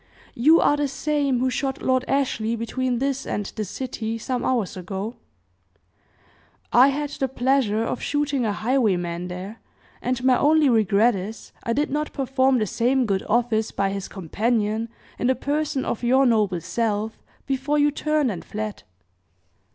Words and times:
"You 0.33 0.59
are 0.59 0.77
the 0.77 0.87
same 0.87 1.37
who 1.41 1.51
shot 1.51 1.83
Lord 1.83 2.03
Ashley 2.07 2.55
between 2.55 2.97
this 2.97 3.23
and 3.23 3.45
the 3.45 3.63
city, 3.63 4.17
some 4.17 4.43
hours 4.43 4.75
ago?" 4.75 5.17
"I 6.73 6.87
had 6.87 7.11
the 7.11 7.27
pleasure 7.27 7.83
of 7.83 8.01
shooting 8.01 8.43
a 8.43 8.51
highwayman 8.51 9.27
there, 9.27 9.59
and 10.01 10.23
my 10.23 10.39
only 10.39 10.69
regret 10.69 11.13
is, 11.13 11.51
I 11.61 11.73
did 11.73 11.91
not 11.91 12.13
perform 12.13 12.57
the 12.57 12.65
same 12.65 13.05
good 13.05 13.21
office 13.29 13.69
by 13.69 13.91
his 13.91 14.07
companion, 14.07 14.89
in 15.19 15.27
the 15.27 15.35
person 15.35 15.85
of 15.85 16.01
your 16.03 16.25
noble 16.25 16.61
self, 16.61 17.21
before 17.45 17.77
you 17.77 17.91
turned 17.91 18.31
and 18.31 18.43
fled." 18.43 18.81